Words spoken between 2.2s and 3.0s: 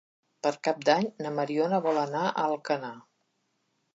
a Alcanar.